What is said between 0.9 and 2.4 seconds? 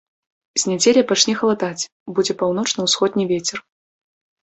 пачне халадаць, будзе